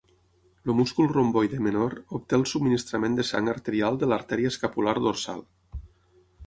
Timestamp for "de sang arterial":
3.21-4.01